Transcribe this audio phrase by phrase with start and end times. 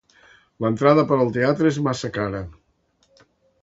[0.65, 2.45] L'entrada per al teatre és massa cara.